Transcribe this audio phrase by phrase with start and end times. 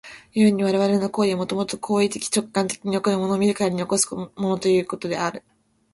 [0.33, 4.01] 故に我々の行為は、もと行為的直観的に起こる、物を見るから起こる
[4.59, 5.43] というのである。